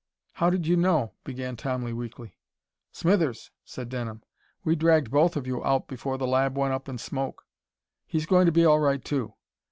"How 0.33 0.49
did 0.49 0.65
you 0.65 0.75
know" 0.75 1.13
began 1.25 1.55
Tommy 1.55 1.93
weakly. 1.93 2.35
"Smithers," 2.91 3.51
said 3.63 3.87
Denham. 3.87 4.23
"We 4.63 4.75
dragged 4.75 5.11
both 5.11 5.35
of 5.37 5.45
you 5.45 5.63
out 5.63 5.87
before 5.87 6.17
the 6.17 6.25
lab 6.25 6.57
went 6.57 6.73
up 6.73 6.89
in 6.89 6.97
smoke. 6.97 7.45
He's 8.07 8.25
going 8.25 8.47
to 8.47 8.51
be 8.51 8.65
all 8.65 8.79
right, 8.79 9.05
too. 9.05 9.35